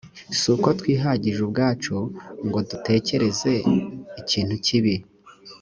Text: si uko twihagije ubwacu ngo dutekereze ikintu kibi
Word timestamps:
si 0.37 0.45
uko 0.55 0.67
twihagije 0.79 1.39
ubwacu 1.47 1.95
ngo 2.47 2.59
dutekereze 2.69 3.51
ikintu 4.21 4.55
kibi 4.65 4.95